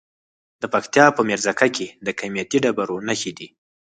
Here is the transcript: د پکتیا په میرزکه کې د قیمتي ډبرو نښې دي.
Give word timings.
د 0.61 0.63
پکتیا 0.73 1.05
په 1.15 1.21
میرزکه 1.29 1.67
کې 1.75 1.87
د 2.05 2.07
قیمتي 2.19 2.57
ډبرو 2.63 2.95
نښې 3.07 3.31
دي. 3.37 3.47